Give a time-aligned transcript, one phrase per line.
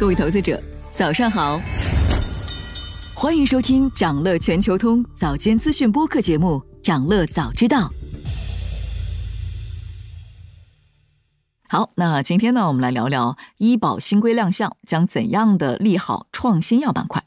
[0.00, 0.58] 各位投资者，
[0.94, 1.60] 早上好，
[3.14, 7.80] 欢迎收听长乐全球通早间资讯播客节目《长乐早知道》。
[11.68, 17.22] 好，那今天呢，我们来聊聊医保新规亮相将怎样的利好创新药板块。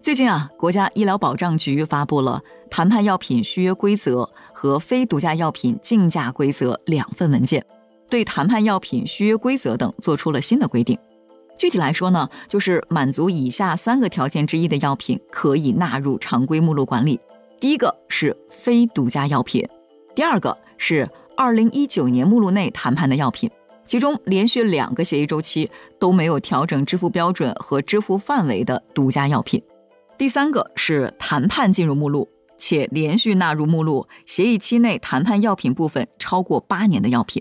[0.00, 2.40] 最近啊，国家医疗保障局发布了
[2.70, 7.66] 谈判药品续约规则和非独家药品竞价规则两份文件，
[8.08, 10.96] 对谈判药品续约规则等做出了新的规定。
[11.62, 17.20] 具体来说呢，就是满足以下三个条件之一的药品可以纳入常规目录管理。
[17.60, 19.64] 第一个是非独家药品，
[20.12, 23.48] 第二个是二零一九年目录内谈判的药品，
[23.86, 29.62] 其中连续两个协议周期都没有调整支付标准和支付范围的独家药品。
[30.18, 37.40] 第三个是谈判进入目录且连续纳入目录协议期内谈判药品部分超过八年的药品。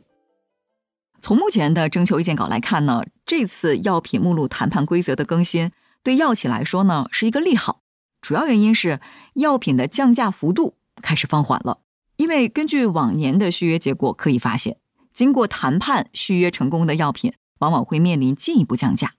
[1.21, 7.83] 从目前的征求意见稿来看呢，这次药品目录谈判规则的更新对药企来说呢是一个利好，
[8.19, 8.99] 主要原因是
[9.35, 11.81] 药品的降价幅度开始放缓了。
[12.17, 14.77] 因为根据往年的续约结果可以发现，
[15.13, 19.13] 经过谈判续约成功的药品往往会面临进一步降价。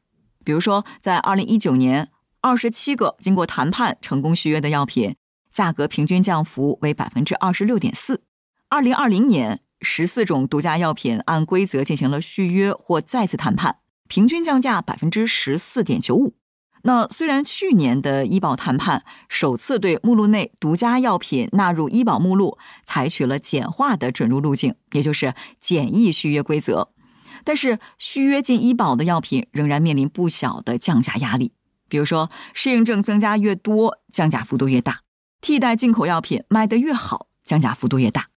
[0.45, 5.15] 比如说，在二零一九年，二十七个经过谈判成功续约的药品，
[5.53, 8.23] 价格平均降幅为百分之二十六点四。
[8.69, 9.61] 二零二零年。
[9.83, 16.35] 十四种独家药品按规则进行了续约或再次谈判，平均降价百分之十四点九五。
[16.85, 26.89] 那虽然去年的医保谈判首次对目录内独家药品纳入医保目录采取了简化的准入路径，也就是简易续约规则，
[27.45, 31.53] 但是续约进医保的药品仍然面临不小的降价压力。
[31.89, 35.03] 比如说，适应症增加越多，降价幅度越大；
[35.41, 38.32] 替代进口药品卖得越好，降价幅度越大。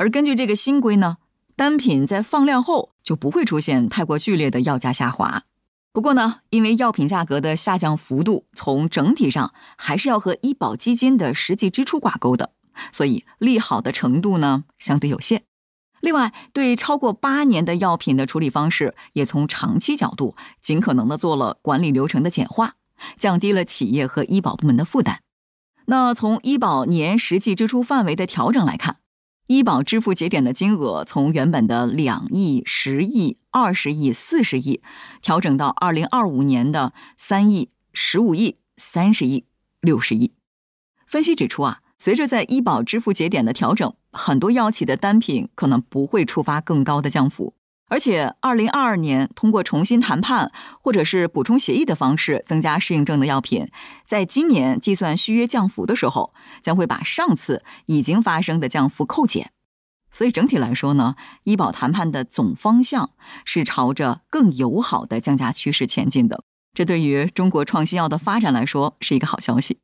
[0.00, 1.18] 而根据这个新规呢，
[1.54, 5.42] 单品在放量后就不会出现太过剧烈的药价下滑。
[5.92, 12.52] 不过呢，因为药品价格的下降幅度从整体上还是要和医保基金的实际支出挂钩的，
[12.90, 15.42] 所以利好的程度呢相对有限。
[16.00, 22.76] 另外，对超过八年的药品的处理方式，也从长期角度尽可能的做了管理流程的简化，
[23.18, 25.20] 降低了企业和医保部门的负担。
[25.84, 28.96] 那从医保年实际支出范围的调整来看。
[29.50, 34.80] 医保支付节点的金额从原本的两亿、十亿、二十亿、四十亿，
[35.20, 39.46] 调整到二零二五年的三亿、十五亿、三十亿、
[39.80, 40.34] 六十亿。
[41.04, 47.56] 分析指出啊，随着在医保支付节点的调整，很多药企的单品可能不会触发更高的降幅。
[47.90, 53.68] 而且，二零二二年通过重新谈判或者是补充协议的方式增加适应症的药品，
[54.06, 59.50] 在今年计算续约降幅的时候，将会把上次已经发生的降幅扣减。
[60.12, 63.10] 所以整体来说呢，医保谈判的总方向
[63.44, 66.44] 是朝着更友好的降价趋势前进的。
[66.72, 69.78] 这对于中国创新药的发展来说是一个好消息。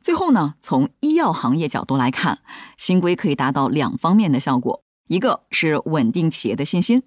[0.00, 2.38] 最后呢，从医药行业角度来看，
[2.78, 7.02] 新规可以达到两方面的效果：一个是稳定企业的信心。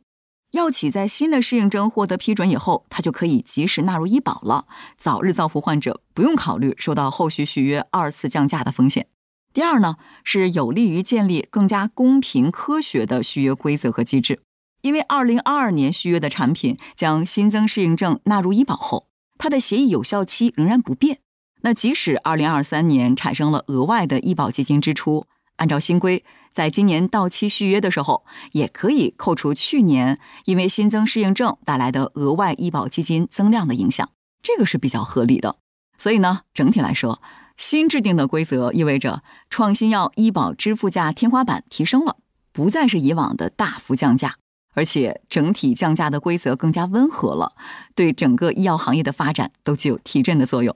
[0.53, 9.07] 药企在新的适应症获得批准以后，它就可以及时纳入医保了，早日造福患者，不用考虑受到后续续约二次降价的风险。
[9.51, 14.41] 第二呢，是有利于建立更加公平科学的续约规则和机制。
[14.83, 19.07] 因为二零二二年续约的产品将新增适应症纳入医保后，
[19.39, 21.17] 它的协议有效期仍然不变。
[21.61, 25.25] 那即使二零二三年产生了额外的医保基金支出，
[25.57, 26.23] 按照新规。
[26.51, 34.07] 在今年到期续约的时候，也可以扣除去年因为新增适应症带来的额外医保基金增量的影响，
[34.43, 35.55] 这个是比较合理的。
[35.97, 37.19] 所以呢，整体来说，
[37.57, 42.17] 新制定的规则意味着创新药医保支付价天花板提升了，
[42.51, 44.35] 不再是以往的大幅降价，
[44.75, 47.53] 而且整体降价的规则更加温和了，
[47.95, 50.75] 对整个医药行业的发展都具有提振的作用。